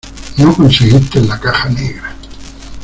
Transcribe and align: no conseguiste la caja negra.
no 0.37 0.51
conseguiste 0.55 1.21
la 1.21 1.39
caja 1.39 1.69
negra. 1.69 2.15